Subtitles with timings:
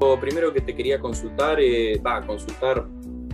[0.00, 2.86] Lo primero que te quería consultar, eh, va, consultar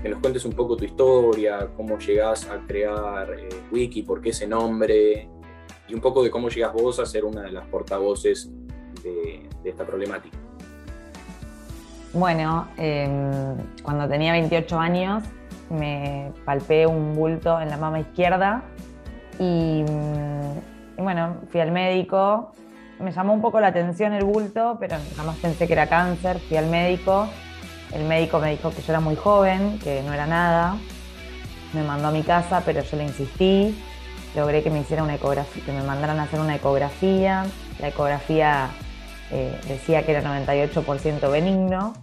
[0.03, 4.31] que nos cuentes un poco tu historia, cómo llegás a crear eh, Wiki, por qué
[4.31, 5.29] ese nombre,
[5.89, 8.51] y un poco de cómo llegas vos a ser una de las portavoces
[9.03, 10.37] de, esta problemática.
[12.13, 15.23] Bueno, em, cuando tenía 28 años
[15.71, 18.63] me palpé un bulto en la mama izquierda
[19.39, 19.85] y,
[20.99, 22.53] y, bueno, fui al médico.
[22.99, 26.39] Me llamó un poco la atención el bulto, pero jamás pensé que era cáncer.
[26.49, 27.29] Fui al médico
[27.95, 30.77] el médico me dijo que yo era muy joven, que no era nada.
[31.73, 33.81] Me mandó a mi casa, pero yo le insistí.
[34.35, 37.47] Logré que me hiciera una ecografía, que me mandaran a hacer una ecografía.
[37.79, 38.71] La ecografía
[39.31, 41.95] eh, decía que era 98% benigno.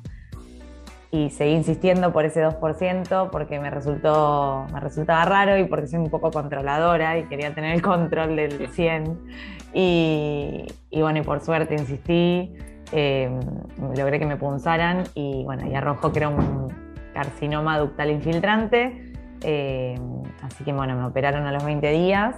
[1.11, 5.99] Y seguí insistiendo por ese 2% porque me resultó, me resultaba raro y porque soy
[5.99, 9.19] un poco controladora y quería tener el control del 100.
[9.73, 12.55] Y, y bueno, y por suerte insistí.
[12.93, 13.39] Em,
[13.95, 16.67] logré que me punzaran y bueno, y arrojó que era un
[17.13, 19.13] carcinoma ductal infiltrante.
[19.43, 22.35] Em, así que bueno, me operaron a los 20 días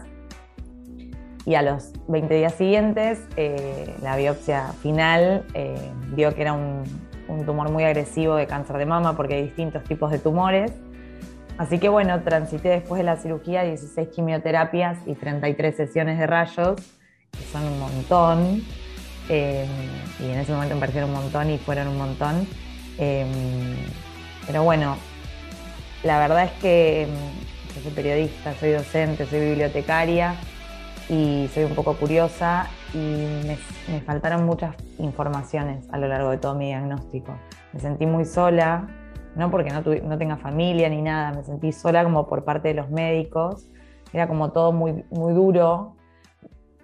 [1.46, 5.76] y a los 20 días siguientes eh, la biopsia final eh,
[6.16, 6.84] vio que era un,
[7.28, 10.72] un, tumor muy agresivo de cáncer de mama porque hay distintos tipos de tumores.
[11.58, 16.76] Así que bueno, transité después de la cirugía 16 quimioterapias y 33 sesiones de rayos,
[17.32, 18.64] que son un montón.
[19.30, 19.68] Em,
[20.20, 22.48] y en ese momento me parecieron un montón y fueron un montón.
[22.98, 23.30] Em,
[24.48, 24.98] pero bueno,
[26.04, 27.08] la verdad es que
[27.82, 30.36] soy periodista, soy docente, soy bibliotecaria
[31.10, 33.58] y soy un poco curiosa y
[33.90, 37.36] me, faltaron muchas informaciones a lo largo de todo mi diagnóstico.
[37.74, 38.88] Me sentí muy sola,
[39.36, 42.74] no porque no, no tenga familia ni nada, me sentí sola como por parte de
[42.76, 43.68] los médicos.
[44.14, 45.96] Era como todo muy, muy duro,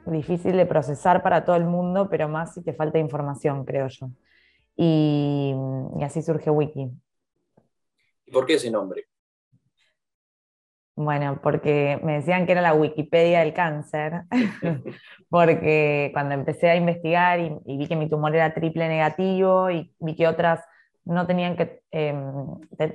[0.05, 4.09] difícil de procesar para todo el mundo, pero más si te falta información, creo yo.
[4.75, 5.53] Y,
[6.01, 6.89] así surge Wiki.
[8.25, 9.08] ¿Y por qué ese nombre?
[11.01, 14.23] Bueno, porque me decían que era la Wikipedia del cáncer,
[15.29, 20.13] porque cuando empecé a investigar y, vi que mi tumor era triple negativo y vi
[20.17, 20.59] que otras
[21.05, 22.13] no tenían que, eh,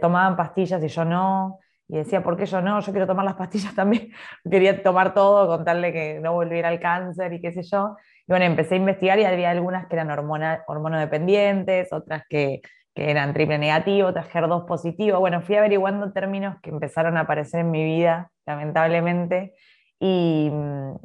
[0.03, 2.79] tomaban pastillas y yo no, y decía, ¿por qué yo no?
[2.81, 4.11] Yo quiero tomar las pastillas también.
[4.51, 7.97] Quería tomar todo, contarle que no volviera al cáncer y qué sé yo.
[8.27, 12.61] Y bueno, empecé a investigar y había algunas que eran hormona, hormonodependientes, otras que,
[12.95, 15.19] que eran triple negativo, otras HER2 positivo.
[15.19, 19.55] Bueno, fui averiguando términos que empezaron a aparecer en mi vida, lamentablemente,
[19.99, 20.51] y,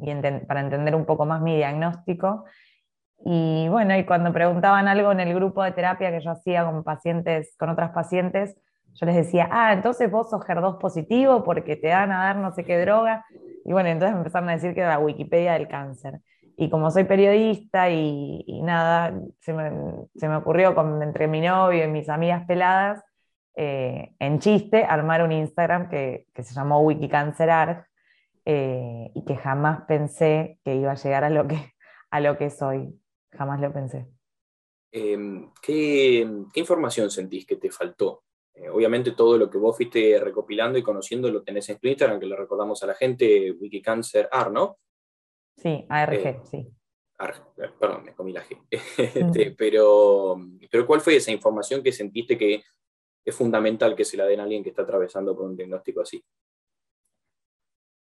[0.00, 0.14] y
[0.46, 2.44] para entender un poco más mi diagnóstico.
[3.24, 6.84] Y bueno, y cuando preguntaban algo en el grupo de terapia que yo hacía con
[6.84, 8.56] pacientes, con otras pacientes,
[8.94, 12.52] yo les decía, ah, entonces vos sos HER2 positivo porque te dan a dar no
[12.52, 13.24] sé qué droga.
[13.64, 16.20] Y bueno, entonces me empezaron a decir que era la Wikipedia del cáncer.
[16.60, 22.10] Y como soy periodista y, nada, se me, ocurrió con, entre mi novio y mis
[22.10, 23.02] amigas peladas,
[23.56, 27.86] eh, en chiste, armar un Instagram que, se llamó WikiCancerArg
[28.44, 31.72] eh, y que jamás pensé que iba a llegar a lo que,
[32.10, 32.94] a lo que soy.
[33.32, 34.06] Jamás lo pensé.
[34.92, 40.20] Em, ¿qué, ¿Qué información sentís que te faltó eh, obviamente todo lo que vos fuiste
[40.20, 44.28] recopilando y conociendo lo tenés en tu Instagram, que le recordamos a la gente, Wikicancer
[44.30, 44.76] AR, ¿no?
[45.60, 46.56] Sí, ARG, eh, sí.
[47.58, 48.58] Eh, perdón, me comí la G.
[48.96, 50.36] Este, pero,
[50.70, 52.62] pero ¿cuál fue esa información que sentiste que
[53.24, 56.24] es fundamental que se la den a alguien que está atravesando por un diagnóstico así?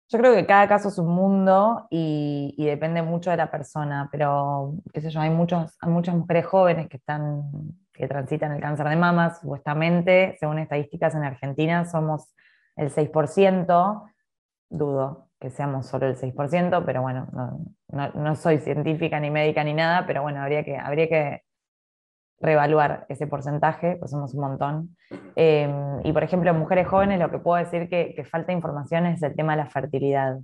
[0.10, 4.74] Yo creo que cada caso es un mundo y, depende mucho de la persona, pero
[4.94, 7.44] qué sé yo, hay, muchos, hay muchas mujeres jóvenes que están
[7.94, 12.36] que transitan el cáncer de mama, supuestamente, según estadísticas en Argentina, somos
[12.76, 14.12] el 6%,
[14.70, 17.28] dudo que seamos solo el 6%, pero bueno,
[17.90, 21.42] no, soy científica ni médica ni nada, pero bueno, habría que, habría que
[22.40, 24.98] reevaluar ese porcentaje, pues somos un montón.
[25.36, 29.22] Em, y por ejemplo, mujeres jóvenes lo que puedo decir que, que falta información es
[29.24, 30.40] el tema de la fertilidad,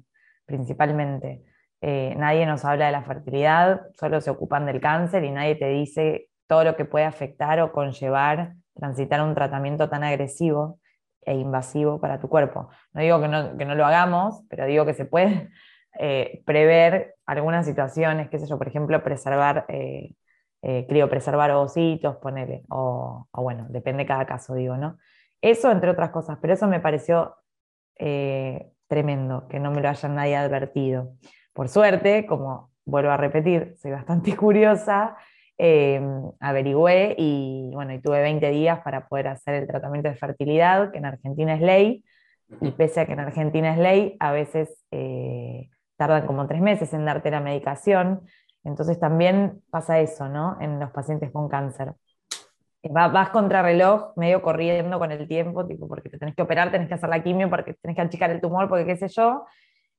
[0.46, 1.44] principalmente.
[1.82, 5.68] Eh, nadie nos habla de la fertilidad, solo se ocupan del cáncer y nadie te
[5.68, 10.80] dice todo lo que puede afectar o conllevar transitar un tratamiento tan agresivo
[11.26, 12.70] e invasivo para tu cuerpo.
[12.94, 15.50] No digo que no, que no lo hagamos, pero digo que se puede
[16.00, 20.14] eh, prever algunas situaciones, qué sé yo, por ejemplo, preservar, eh,
[20.62, 24.98] eh, criopreservar ovocitos, ponele, o, o, bueno, depende de cada caso, digo, ¿no?
[25.42, 27.36] Eso entre otras cosas, pero eso me pareció
[28.00, 31.16] eh, tremendo, que no me lo hayan nadie advertido.
[31.54, 35.18] Por suerte, como vuelvo a repetir, soy bastante curiosa,
[35.58, 36.02] eh,
[36.40, 40.98] averigüé y bueno, y tuve 20 días para poder hacer el tratamiento de fertilidad, que
[40.98, 42.04] en Argentina es ley,
[42.62, 46.94] y pese a que en Argentina es ley, a veces eh, tardan como tres meses
[46.94, 48.22] en darte la medicación,
[48.64, 50.58] entonces también pasa eso, ¿no?
[50.62, 51.94] En los pacientes con cáncer.
[52.90, 56.88] vas contra reloj, medio corriendo con el tiempo, tipo, porque te tenés que operar, tenés
[56.88, 59.46] que hacer la quimio, porque tenés que achicar el tumor, porque qué sé yo,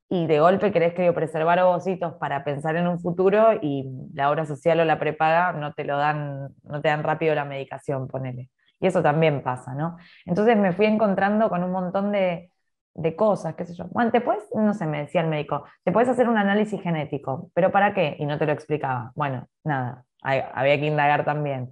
[0.09, 4.45] y de golpe querés que preservar ovocitos para pensar en un futuro y la obra
[4.47, 8.51] social o la prepaga no te lo dan, no te dan rápido la medicación, ponele.
[8.81, 9.97] Y eso también pasa, ¿no?
[10.27, 12.51] Entonces me fui encontrando con un montón de,
[12.95, 13.87] de cosas, qué sé yo.
[13.91, 17.51] Bueno, te puedes, no sé, me decía el médico, te puedes hacer un análisis genético,
[17.55, 18.17] pero ¿para qué?
[18.19, 19.13] Y no te lo explicaba.
[19.15, 21.71] Bueno, nada, había que indagar también.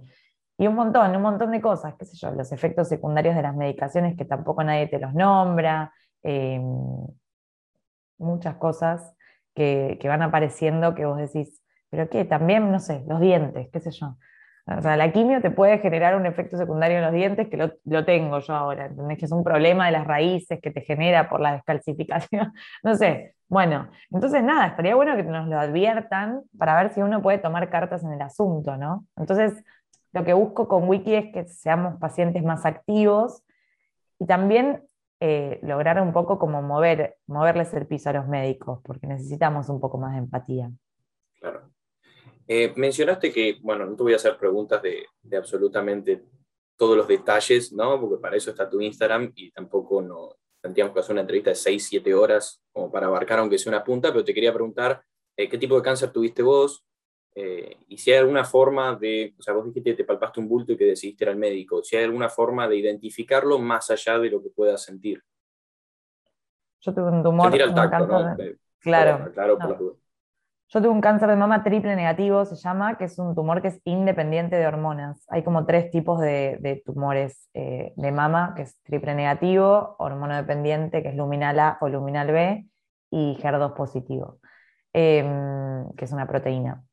[0.57, 3.55] Y un montón, un montón de cosas, qué sé yo, los efectos secundarios de las
[3.55, 6.63] medicaciones que tampoco nadie te los nombra, em,
[8.23, 9.13] muchas cosas
[9.55, 13.91] que, van apareciendo que vos decís, pero qué, también, no sé, los dientes, qué sé
[13.91, 14.17] yo.
[14.65, 18.05] O sea, la quimio te puede generar un efecto secundario en los dientes que lo,
[18.05, 19.17] tengo yo ahora, ¿entendés?
[19.17, 22.53] Que es un problema de las raíces que te genera por la descalcificación.
[22.83, 27.21] No sé, bueno, entonces nada, estaría bueno que nos lo adviertan para ver si uno
[27.21, 29.05] puede tomar cartas en el asunto, ¿no?
[29.17, 29.63] Entonces,
[30.13, 33.43] lo que busco con Wiki es que seamos pacientes más activos
[34.17, 34.83] y también
[35.25, 39.79] eh, lograr un poco como mover, moverles el piso a los médicos, porque necesitamos un
[39.79, 40.69] poco más de empatía.
[41.39, 41.71] Claro.
[42.45, 45.05] Eh, mencionaste que, bueno, no te voy a hacer preguntas de,
[45.37, 46.25] absolutamente
[46.75, 48.01] todos los detalles, ¿no?
[48.01, 51.55] Porque para eso está tu Instagram y tampoco no tendríamos que hacer una entrevista de
[51.55, 55.01] 6, 7 horas como para abarcar aunque sea una punta, pero te quería preguntar
[55.37, 56.83] eh, qué tipo de cáncer tuviste vos
[57.35, 60.47] eh, y si hay alguna forma de, o sea, vos dijiste que te palpaste un
[60.47, 64.19] bulto y que decidiste ir al médico, si hay alguna forma de identificarlo más allá
[64.19, 65.23] de lo que puedas sentir.
[66.81, 67.45] Yo tuve un tumor.
[67.45, 68.35] Sentir al tacto, ¿no?
[68.79, 69.31] Claro.
[69.33, 69.77] claro por la
[70.73, 73.67] yo tuve un cáncer de mama triple negativo, se llama, que es un tumor que
[73.67, 75.23] es independiente de hormonas.
[75.29, 81.03] Hay como tres tipos de, tumores eh, de mama, que es triple negativo, hormono dependiente,
[81.03, 82.65] que es luminal A o luminal B,
[83.11, 84.39] y HER2 positivo,
[84.93, 86.83] em, que es una proteína.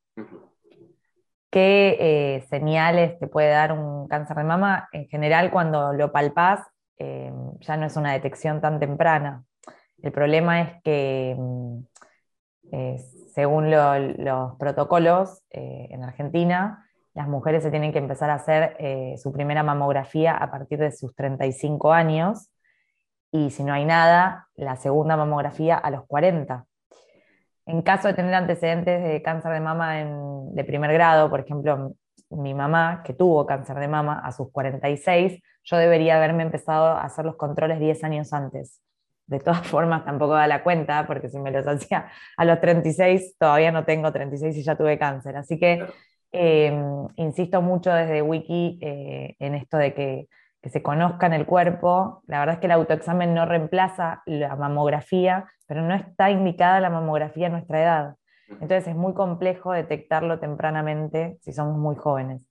[1.50, 4.88] ¿Qué eh, señales te puede dar un cáncer de mama?
[4.92, 6.60] En general, cuando lo palpás,
[6.96, 9.44] em, ya no es una detección tan temprana.
[10.02, 11.84] El problema es que em,
[13.34, 19.16] según los protocolos eh, en Argentina, las mujeres se tienen que empezar a hacer eh,
[19.18, 22.50] su primera mamografía a partir de sus 35 años
[23.32, 26.66] y si no hay nada, la segunda mamografía a los 40.
[27.70, 29.94] En caso de tener antecedentes de cáncer de mama
[30.52, 31.94] de primer grado, por ejemplo,
[32.30, 37.02] mi mamá, que tuvo cáncer de mama a sus 46, yo debería haberme empezado a
[37.02, 38.80] hacer los controles 10 años antes
[39.30, 43.36] de todas formas tampoco da la cuenta, porque si me los hacía a los 36,
[43.38, 45.36] todavía no tengo 36 y ya tuve cáncer.
[45.36, 45.86] Así que
[46.32, 50.28] em, insisto mucho desde Wiki eh, en esto de que,
[50.68, 52.22] se conozca en el cuerpo.
[52.26, 56.90] La verdad es que el autoexamen no reemplaza la mamografía, pero no está indicada la
[56.90, 58.16] mamografía a nuestra edad.
[58.48, 62.42] Entonces es muy complejo detectarlo tempranamente si somos muy jóvenes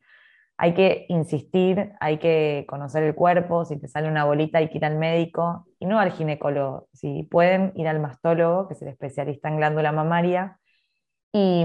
[0.61, 4.77] hay que insistir, hay que conocer el cuerpo, si te sale una bolita hay que
[4.79, 8.89] ir al médico y no al ginecólogo, si pueden ir al mastólogo, que es el
[8.89, 10.59] especialista en glándula mamaria,
[11.31, 11.63] y,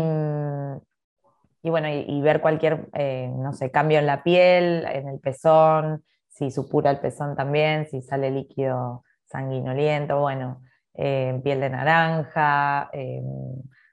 [1.65, 6.51] bueno, y, ver cualquier, eh, no sé, cambio en la piel, en el pezón, si
[6.51, 10.63] supura el pezón también, si sale líquido sanguinoliento, bueno,
[10.95, 13.23] eh, piel de naranja, eh,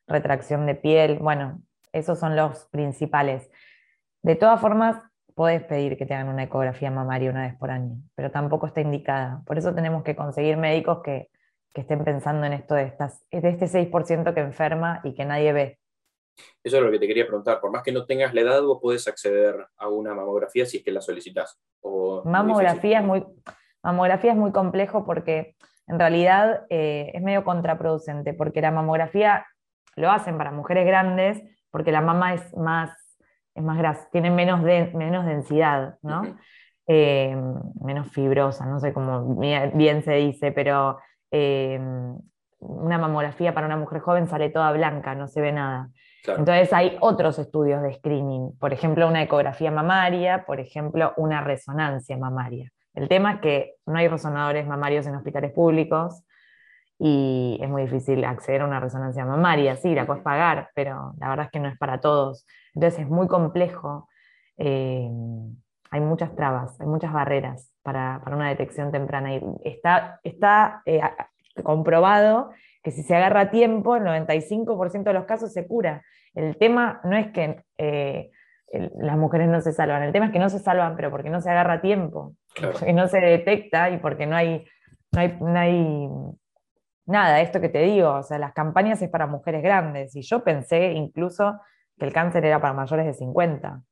[0.08, 1.62] retracción de piel, bueno,
[1.94, 3.50] esos son los principales.
[4.24, 4.98] De todas formas,
[5.36, 8.82] puedes pedir que te hagan una ecografía mamaria una vez por año, pero tampoco está
[8.82, 9.44] indicada.
[9.46, 11.30] Por eso tenemos que conseguir médicos que,
[11.74, 15.80] estén pensando en esto de, estas, de este 6% que enferma y que nadie ve.
[16.64, 17.60] Eso es lo que te quería preguntar.
[17.60, 20.84] Por más que no tengas la edad, vos podés acceder a una mamografía si es
[20.84, 21.60] que la solicitas.
[22.26, 23.26] mamografía, es muy,
[23.84, 25.56] mamografía es muy complejo porque
[25.88, 29.46] en realidad eh, es medio contraproducente, porque la mamografía
[29.96, 32.92] lo hacen para mujeres grandes porque la mama es más
[33.56, 36.22] es más grasa, tiene menos, menos densidad, ¿no?
[36.88, 37.36] Eh,
[37.82, 41.00] menos fibrosa, no sé cómo bien se dice, pero
[41.32, 41.80] eh,
[42.60, 45.90] una mamografía para una mujer joven sale toda blanca, no se ve nada.
[46.28, 52.18] Entonces hay otros estudios de screening, por ejemplo una ecografía mamaria, por ejemplo una resonancia
[52.18, 52.72] mamaria.
[52.94, 56.24] El tema es que no hay resonadores mamarios en hospitales públicos
[57.00, 59.76] y es muy difícil acceder a una resonancia mamaria.
[59.76, 62.46] Sí, la puedes pagar, pero la verdad es que no es para todos.
[62.76, 64.08] Entonces es muy complejo.
[64.58, 65.10] Eh,
[65.90, 69.34] hay muchas trabas, hay muchas barreras para, una detección temprana.
[69.34, 71.02] Y está, está eh,
[71.64, 72.52] comprobado
[72.84, 76.04] que si se agarra a tiempo, el 95% de los casos se cura.
[76.34, 78.32] El tema no es que eh,
[78.72, 81.42] las mujeres no se salvan, el tema es que no se salvan, pero porque no
[81.42, 84.66] se agarra a tiempo, porque no se detecta y porque no hay,
[85.12, 86.10] no hay, no hay
[87.06, 90.44] nada, esto que te digo, o sea, las campañas es para mujeres grandes y yo
[90.44, 91.60] pensé incluso
[91.98, 93.84] que el cáncer era para mayores de 50.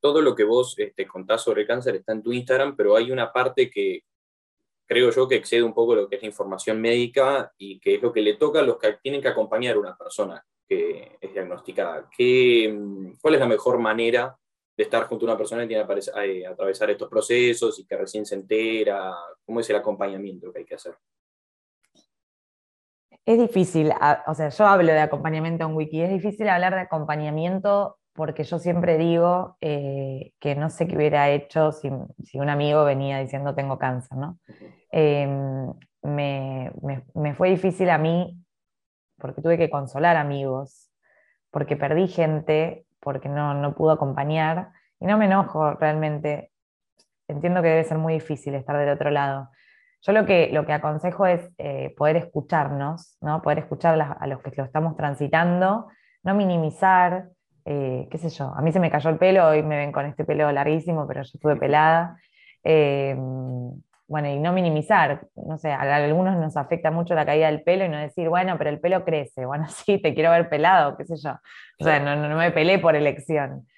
[0.00, 2.96] todo lo que vos te este, contás sobre el cáncer está en tu Instagram, pero
[2.96, 4.00] hay una parte que
[4.90, 8.02] creo yo que excede un poco lo que es la información médica y que es
[8.02, 11.32] lo que le toca a los que tienen que acompañar a una persona que es
[11.32, 12.10] diagnosticada.
[12.10, 12.76] ¿Qué,
[13.22, 14.36] ¿Cuál es la mejor manera
[14.76, 18.26] de estar junto a una persona que tiene que atravesar estos procesos y que recién
[18.26, 19.14] se entera?
[19.46, 20.96] ¿Cómo es el acompañamiento que hay que hacer?
[23.24, 23.92] Es difícil,
[24.26, 28.58] o sea, yo hablo de acompañamiento en Wiki, es difícil hablar de acompañamiento porque yo
[28.58, 33.78] siempre digo eh, que no sé qué hubiera hecho si, un amigo venía diciendo tengo
[33.78, 34.38] cáncer, ¿no?
[34.90, 35.72] Em,
[36.02, 36.70] me,
[37.34, 38.38] fue difícil a mí
[39.16, 40.90] porque tuve que consolar amigos,
[41.50, 44.68] porque perdí gente, porque no, no pudo acompañar,
[45.00, 46.52] y no me enojo realmente.
[47.26, 49.48] Entiendo que debe ser muy difícil estar del otro lado.
[50.02, 53.40] Yo lo que, lo que aconsejo es eh, poder escucharnos, ¿no?
[53.40, 55.88] poder escuchar a los que lo estamos transitando,
[56.22, 57.30] no minimizar,
[57.72, 60.04] eh, qué sé yo, a mí se me cayó el pelo, hoy me ven con
[60.04, 62.18] este pelo larguísimo, pero yo estuve pelada.
[62.64, 63.16] Eh,
[64.08, 67.84] bueno, y no minimizar, no sé, a algunos nos afecta mucho la caída del pelo
[67.84, 71.04] y no decir, bueno, pero el pelo crece, bueno, sí, te quiero ver pelado, qué
[71.04, 71.30] sé yo.
[71.78, 73.68] O sea, no, no me pelé por elección,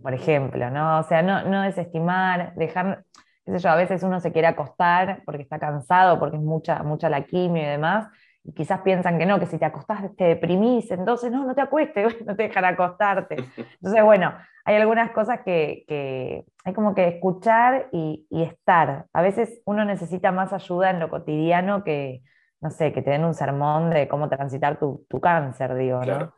[0.00, 1.00] por ejemplo, ¿no?
[1.00, 3.02] O sea, no, no desestimar, dejar,
[3.44, 7.22] yo, a veces uno se quiere acostar porque está cansado, porque es mucha, mucha la
[7.22, 8.06] quimio y demás,
[8.46, 11.60] y quizás piensan que no, que si te acostás te deprimís, entonces no, no te
[11.60, 13.36] acuestes, no te dejan acostarte.
[13.74, 14.32] Entonces, bueno,
[14.64, 19.06] hay algunas cosas que, hay como que escuchar y, estar.
[19.12, 22.22] A veces uno necesita más ayuda en lo cotidiano que,
[22.60, 26.32] no sé, que te den un sermón de cómo transitar tu, cáncer, digo, ¿no?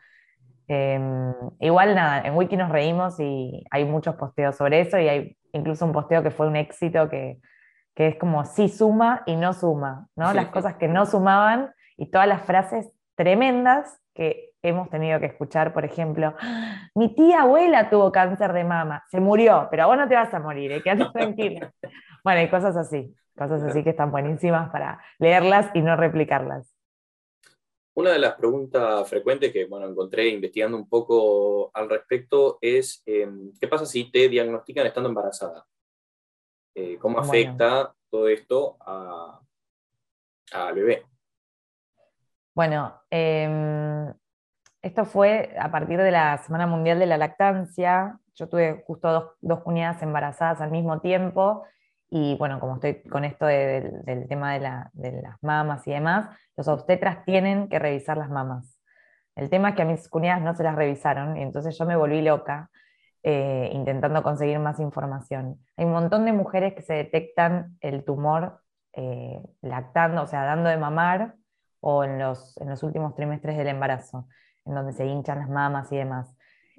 [0.66, 5.36] Em, igual nada, en Wiki nos reímos y hay muchos posteos sobre eso y hay
[5.52, 7.38] incluso un posteo que fue un éxito que,
[7.94, 10.32] es como sí suma y no suma, ¿no?
[10.32, 15.74] Las cosas que no sumaban y todas las frases tremendas que hemos tenido que escuchar,
[15.74, 16.34] por ejemplo,
[16.94, 20.38] mi tía abuela tuvo cáncer de mama, se murió, pero vos no te vas a
[20.38, 20.82] morir, ¿eh?
[20.82, 21.72] quédate tranquila.
[22.24, 26.72] bueno, y cosas así, cosas así que están buenísimas para leerlas y no replicarlas.
[27.94, 33.52] Una de las preguntas frecuentes que bueno, encontré investigando un poco al respecto es, em,
[33.60, 35.66] ¿qué pasa si te diagnostican estando embarazada?
[36.76, 38.76] Eh, ¿Cómo afecta todo esto
[40.52, 41.04] al bebé?
[42.58, 44.12] Bueno, em,
[44.82, 48.18] esto fue a partir de la Semana Mundial de la Lactancia.
[48.34, 51.62] Yo tuve justo dos, dos cuñadas embarazadas al mismo tiempo
[52.10, 54.60] y bueno, como estoy con esto del tema de,
[55.22, 58.80] las mamas y demás, los obstetras tienen que revisar las mamas.
[59.36, 61.94] El tema es que a mis cuñadas no se las revisaron y entonces yo me
[61.94, 62.70] volví loca
[63.22, 65.60] eh, intentando conseguir más información.
[65.76, 68.62] Hay un montón de mujeres que se detectan el tumor
[68.94, 71.37] eh, lactando, o sea, dando de mamar
[71.80, 74.28] o en los, en los últimos trimestres del embarazo,
[74.64, 76.36] en donde se hinchan las mamas y demás.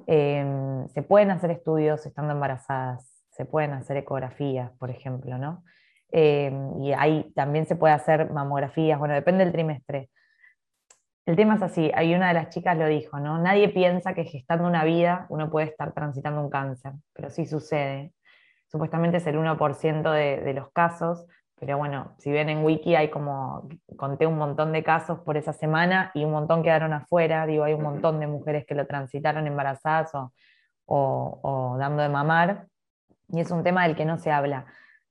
[0.08, 5.63] Em, se pueden hacer estudios estando embarazadas, se pueden hacer ecografías, por ejemplo, ¿no?
[6.12, 10.10] Eh, y ahí también se puede hacer mamografías, bueno, depende del trimestre.
[11.25, 13.38] El tema es así, hay una de las chicas lo dijo, ¿no?
[13.38, 18.13] Nadie piensa que gestando una vida uno puede estar transitando un cáncer, pero sí sucede.
[18.68, 21.25] Supuestamente es el 1% de, de los casos,
[21.59, 25.53] pero bueno, si ven en Wiki hay como, conté un montón de casos por esa
[25.53, 29.45] semana y un montón quedaron afuera, digo, hay un montón de mujeres que lo transitaron
[29.45, 30.31] embarazadas o,
[30.85, 32.67] o dando de mamar,
[33.31, 34.65] y es un tema del que no se habla.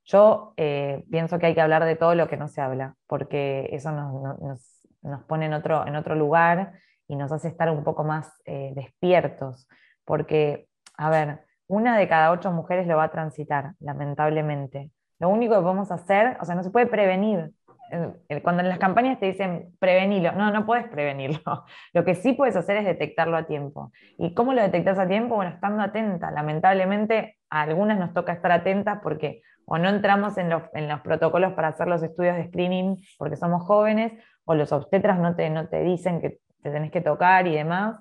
[0.05, 3.69] Yo eh, pienso que hay que hablar de todo lo que no se habla, porque
[3.73, 6.73] eso nos, pone en otro, en otro lugar
[7.07, 9.69] y nos hace estar un poco más eh, despiertos,
[10.05, 14.91] porque, a ver, una de cada ocho mujeres lo va a transitar, lamentablemente.
[15.19, 17.53] Lo único que podemos hacer, o sea, no se puede prevenir.
[18.43, 21.65] Cuando en las campañas te dicen prevenirlo, no, no puedes prevenirlo.
[21.95, 23.93] Lo que sí puedes hacer es detectarlo a tiempo.
[24.19, 25.37] ¿Y cómo lo detectas a tiempo?
[25.37, 26.31] Bueno, estando atenta.
[26.31, 30.63] Lamentablemente a algunas nos toca estar atentas porque o no entramos en los,
[31.03, 34.13] protocolos para hacer los estudios de screening porque somos jóvenes,
[34.45, 38.01] o los obstetras no te, no te dicen que te tenés que tocar y demás.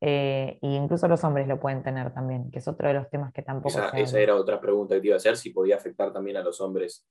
[0.00, 3.42] E incluso los hombres lo pueden tener también, que es otro de los temas que
[3.42, 3.68] tampoco.
[3.68, 6.42] Esa, esa era otra pregunta que te iba a hacer, si podía afectar también a
[6.42, 7.06] los hombres.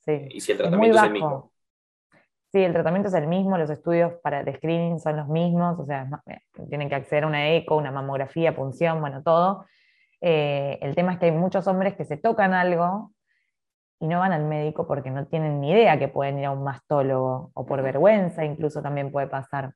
[0.00, 0.26] Sí.
[0.30, 1.52] Y si el tratamiento es, el mismo.
[2.52, 5.84] Sí, el tratamiento es el mismo, los estudios para de screening son los mismos, o
[5.84, 9.66] sea, eh, tienen que acceder a una eco, una mamografía, punción, bueno, todo.
[10.20, 13.12] Eh, el tema es que hay muchos hombres que se tocan algo
[14.00, 16.64] y no van al médico porque no tienen ni idea que pueden ir a un
[16.64, 19.72] mastólogo o por vergüenza incluso también puede pasar.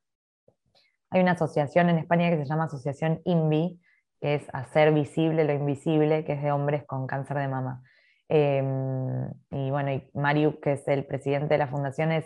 [1.11, 3.79] Hay una asociación en España que se llama Asociación INVI,
[4.21, 7.83] que es hacer visible lo invisible, que es de hombres con cáncer de mama.
[8.29, 12.25] Em, y bueno, y Mariu, que es el presidente de la fundación, es,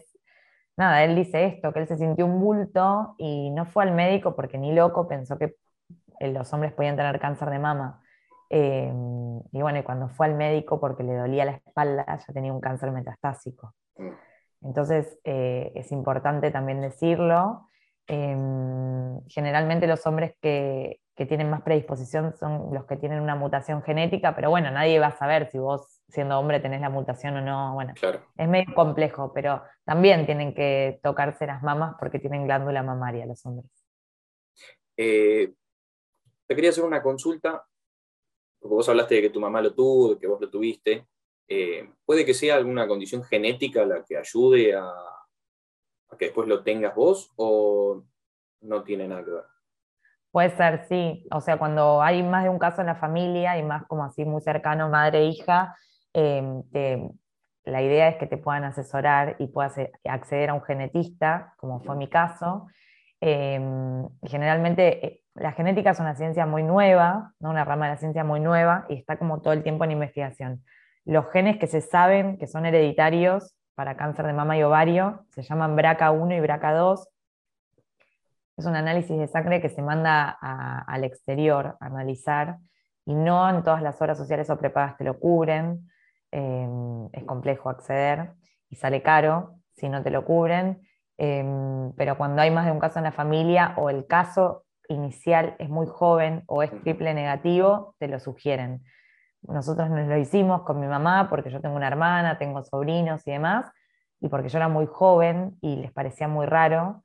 [0.77, 4.35] nada, él dice esto, que él se sintió un bulto y no fue al médico
[4.35, 5.55] porque ni loco pensó que
[6.19, 8.03] los hombres podían tener cáncer de mama.
[8.49, 12.53] Em, y bueno, y cuando fue al médico porque le dolía la espalda, ya tenía
[12.53, 13.73] un cáncer metastásico.
[13.97, 14.09] Mm.
[14.61, 17.67] Entonces, eh, es importante también decirlo.
[18.07, 23.81] Em, generalmente los hombres que, que, tienen más predisposición son los que tienen una mutación
[23.81, 27.41] genética, pero bueno, nadie va a saber si vos siendo hombre tenés la mutación o
[27.41, 27.73] no.
[27.73, 27.93] Bueno,
[28.37, 33.43] es medio complejo, pero también tienen que tocarse las mamas porque tienen glándula mamaria los
[33.45, 33.71] hombres.
[34.97, 35.51] Eh,
[36.45, 37.65] te quería hacer una consulta,
[38.59, 41.07] porque vos hablaste de que tu mamá lo tuvo, de que vos lo tuviste.
[41.47, 44.93] Eh, ¿Puede que sea alguna condición genética la que ayude a,
[46.17, 48.03] que después lo tengas vos o
[48.61, 49.43] no tiene nada que ver?
[50.31, 51.25] Puede ser, sí.
[51.31, 54.25] O sea, cuando hay más de un caso en la familia y más como así
[54.25, 55.75] muy cercano, madre e hija,
[56.13, 56.61] em,
[57.63, 61.79] la idea es que te puedan asesorar y puedas eh, acceder a un genetista, como
[61.81, 62.67] fue mi caso.
[63.21, 67.49] Em, generalmente eh, la genética es una ciencia muy nueva, ¿no?
[67.49, 70.63] una rama de la ciencia muy nueva y está como todo el tiempo en investigación.
[71.05, 75.43] Los genes que se saben que son hereditarios para cáncer de mama y ovario se
[75.43, 77.07] llaman BRCA1 y BRCA2.
[78.57, 82.57] Es un análisis de sangre que se manda al exterior a analizar
[83.05, 85.89] y no en todas las horas sociales o prepagas te lo cubren.
[86.31, 88.31] Em, es complejo acceder
[88.69, 90.81] y sale caro si no te lo cubren.
[91.17, 95.55] Em, pero cuando hay más de un caso en la familia o el caso inicial
[95.59, 98.83] es muy joven o es triple negativo, te lo sugieren.
[99.47, 103.31] Nosotros nos lo hicimos con mi mamá porque yo tengo una hermana, tengo sobrinos y
[103.31, 103.71] demás,
[104.19, 107.03] y porque yo era muy joven y les parecía muy raro.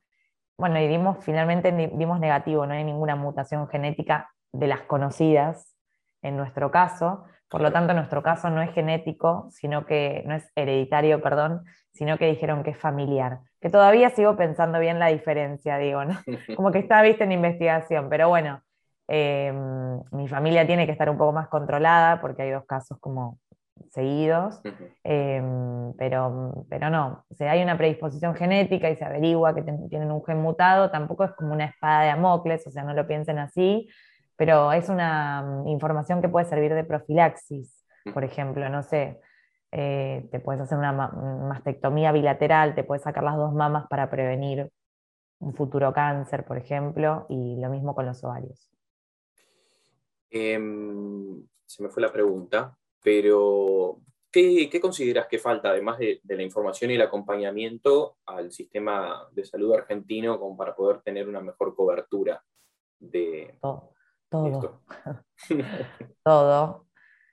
[0.58, 5.74] Bueno, y dimos, finalmente dimos negativo, no hay ninguna mutación genética de las conocidas
[6.22, 10.50] en nuestro caso, por lo tanto nuestro caso no es genético, sino que no es
[10.54, 13.40] hereditario, perdón, sino que dijeron que es familiar.
[13.60, 16.16] Que todavía sigo pensando bien la diferencia, digo, ¿no?
[16.56, 18.62] Como que está vista en investigación, pero bueno,
[19.12, 23.38] em, mi familia tiene que estar un poco más controlada porque hay dos casos como
[23.90, 24.60] seguidos,
[25.02, 30.24] em, pero, pero no, o hay una predisposición genética y se averigua que tienen un
[30.24, 33.88] gen mutado, tampoco es como una espada de Amocles, o sea, no lo piensen así,
[34.36, 39.20] pero es una mm, información que puede servir de profilaxis, por ejemplo, no sé,
[39.72, 44.70] eh, te puedes hacer una mastectomía bilateral, te puedes sacar las dos mamas para prevenir
[45.40, 48.70] un futuro cáncer, por ejemplo, y lo mismo con los ovarios.
[50.30, 56.90] Em, se me fue la pregunta, pero ¿qué, consideras que falta, además de, la información
[56.90, 62.42] y el acompañamiento al sistema de salud argentino como para poder tener una mejor cobertura
[62.98, 63.92] de todo?
[64.28, 64.82] Todo.
[66.22, 66.86] todo.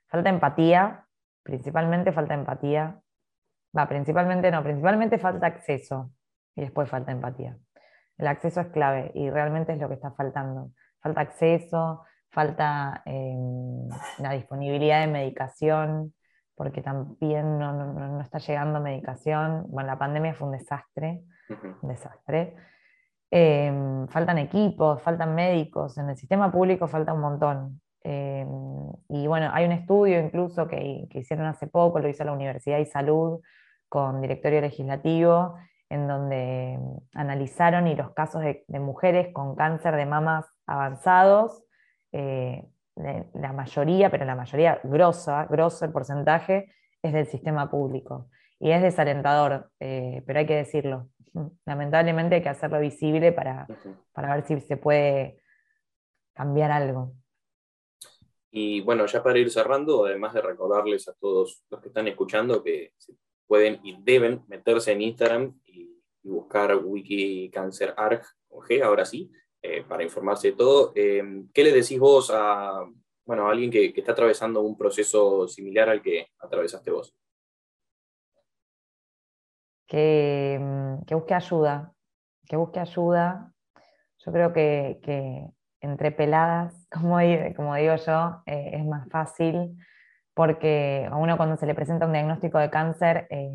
[0.08, 1.06] Falta empatía,
[1.44, 3.00] principalmente falta empatía.
[3.76, 6.10] Va, principalmente no, principalmente falta acceso
[6.56, 7.56] y después falta empatía.
[8.16, 10.72] El acceso es clave y realmente es lo que está faltando.
[11.00, 13.88] Falta acceso, falta em,
[14.18, 16.14] la disponibilidad de medicación,
[16.54, 19.64] porque también no, está llegando medicación.
[19.68, 21.22] Bueno, la pandemia fue un desastre,
[21.82, 22.56] un desastre.
[23.30, 27.80] Em, faltan equipos, faltan médicos, en el sistema público falta un montón.
[28.02, 28.48] Em,
[29.08, 32.86] y bueno, hay un estudio incluso que, hicieron hace poco, lo hizo la Universidad y
[32.86, 33.40] Salud
[33.88, 35.56] con directorio legislativo,
[35.90, 36.78] en donde
[37.14, 41.64] analizaron y los casos de, mujeres con cáncer de mamas avanzados,
[42.12, 42.64] eh,
[42.96, 48.28] la mayoría, pero la mayoría grosa, grosso el porcentaje, es del sistema público.
[48.58, 51.08] Y es desalentador, eh, pero hay que decirlo.
[51.64, 53.66] Lamentablemente hay que hacerlo visible para,
[54.12, 55.40] para ver si se puede
[56.34, 57.12] cambiar algo.
[58.50, 62.62] Y bueno, ya para ir cerrando, además de recordarles a todos los que están escuchando
[62.62, 62.94] que
[63.46, 65.88] pueden y deben meterse en Instagram y,
[66.22, 69.30] buscar WikiCancerArg, G, ahora sí,
[69.62, 70.92] eh, para informarse de todo.
[70.94, 72.84] Eh, ¿Qué le decís vos a,
[73.24, 77.14] bueno, a alguien que, está atravesando un proceso similar al que atravesaste vos?
[79.86, 81.92] Que, mm, busque ayuda,
[82.46, 83.52] que busque ayuda.
[84.18, 85.00] Yo creo que
[85.80, 87.18] entre peladas, como,
[87.56, 89.76] como digo yo, eh, es más fácil
[90.34, 93.50] porque a uno cuando se le presenta un diagnóstico de cáncer, eh,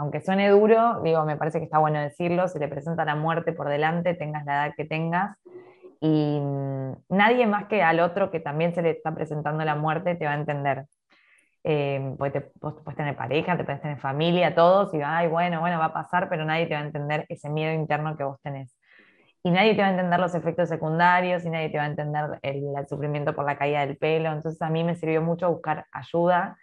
[0.00, 3.52] aunque suene duro, digo, me parece que está bueno decirlo, se le presenta la muerte
[3.52, 5.36] por delante, tengas la edad que tengas,
[6.00, 10.14] y mm, nadie más que al otro que también se le está presentando la muerte
[10.14, 10.86] te va a entender.
[11.62, 15.60] Eh, porque te, vos puedes tener pareja, te puedes tener familia, todos, y ay, bueno,
[15.60, 18.40] bueno, va a pasar, pero nadie te va a entender ese miedo interno que vos
[18.42, 18.74] tenés
[19.42, 22.38] y nadie te va a entender los efectos secundarios y nadie te va a entender
[22.42, 24.32] el, sufrimiento por la caída del pelo.
[24.32, 26.58] Entonces a mí me sirvió mucho buscar ayuda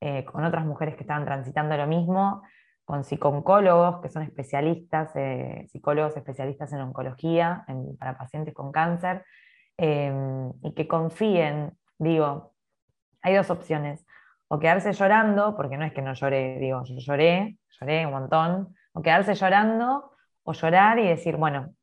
[0.00, 2.42] eh, con otras mujeres que estaban transitando lo mismo,
[2.88, 7.66] con psicólogos que son especialistas, eh, psicólogos especialistas en oncología
[7.98, 9.26] para pacientes con cáncer,
[9.76, 12.54] em, y que confíen digo,
[13.20, 14.06] hay dos opciones.
[14.48, 18.74] O quedarse llorando, porque no es que no lloré, digo, yo lloré, lloré un montón,
[18.94, 20.12] o quedarse llorando,
[20.44, 21.74] o llorar y decir, bueno,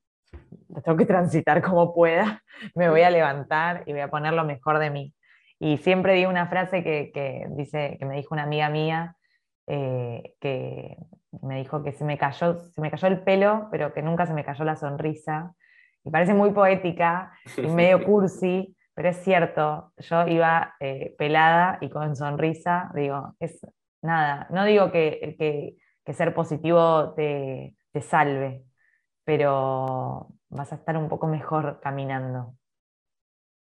[0.83, 2.41] tengo que transitar como pueda,
[2.75, 5.13] me voy a levantar y voy a poner lo mejor de mí.
[5.59, 9.15] Y siempre digo una frase que, dice, que me dijo una amiga mía,
[9.67, 10.97] eh, que
[11.41, 14.33] me dijo que se me, cayó, se me cayó el pelo, pero que nunca se
[14.33, 15.53] me cayó la sonrisa.
[16.03, 21.89] Y parece muy poética y medio cursi, pero es cierto, yo iba eh, pelada y
[21.89, 23.59] con sonrisa, digo, es
[24.01, 28.63] nada, no digo que, que, ser positivo te, te salve,
[29.25, 32.55] pero vas a estar un poco mejor caminando.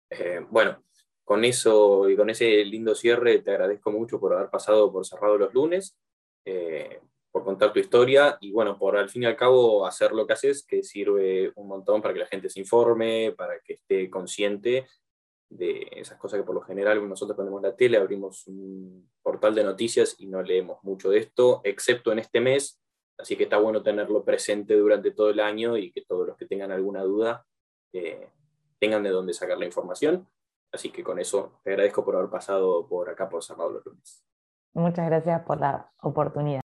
[0.10, 0.82] Eh, bueno,
[1.32, 5.38] con eso y con ese lindo cierre, te agradezco mucho por haber pasado por Cerrado
[5.38, 5.98] los lunes,
[6.44, 7.00] eh,
[7.32, 10.34] por contar tu historia y bueno, por al fin y al cabo hacer lo que
[10.34, 14.86] haces, que sirve un montón para que la gente se informe, para que esté consciente
[15.50, 19.64] de esas cosas que por lo general nosotros ponemos la tele, abrimos un portal de
[19.64, 22.82] noticias y no leemos mucho de esto, excepto en este mes,
[23.18, 26.46] así que está bueno tenerlo presente durante todo el año y que todos los que
[26.46, 27.46] tengan alguna duda
[27.94, 28.28] eh,
[28.80, 30.28] tengan de dónde sacar la información.
[30.72, 34.24] Así que con eso te agradezco por haber pasado por acá por San Pablo Lunes.
[34.74, 36.60] Muchas gracias por la oportunidad.